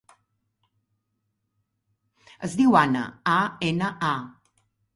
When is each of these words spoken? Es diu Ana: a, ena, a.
Es 2.49 2.57
diu 2.63 2.79
Ana: 2.81 3.05
a, 3.37 3.39
ena, 3.71 3.95
a. 4.13 4.13